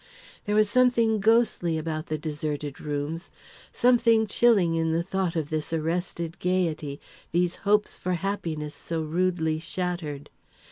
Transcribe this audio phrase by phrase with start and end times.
[0.45, 3.29] There was something ghostly about the deserted rooms
[3.71, 6.99] something chilling in the thought of this arrested gaiety,
[7.31, 10.31] these hopes for happiness so rudely shattered.